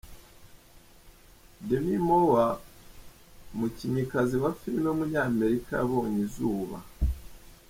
[1.67, 2.47] Demi Moore,
[3.53, 6.77] umukinnyikazi wa filime w’umunyamerika yabonye izuba.